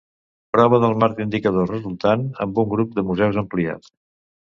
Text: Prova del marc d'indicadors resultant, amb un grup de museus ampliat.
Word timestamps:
Prova 0.55 0.79
del 0.83 0.95
marc 1.03 1.19
d'indicadors 1.19 1.71
resultant, 1.73 2.27
amb 2.49 2.65
un 2.65 2.73
grup 2.75 2.99
de 3.01 3.09
museus 3.13 3.43
ampliat. 3.47 3.97